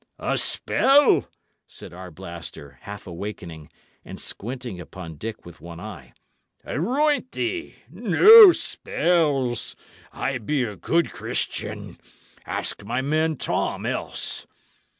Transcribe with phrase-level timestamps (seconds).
[0.17, 1.29] "A spell!"
[1.67, 3.69] said Arblaster, half awakening,
[4.03, 6.13] and squinting upon Dick with one eye.
[6.65, 7.75] "Aroint thee!
[7.87, 9.75] no spells!
[10.11, 11.99] I be a good Christian.
[12.47, 14.47] Ask my man Tom, else."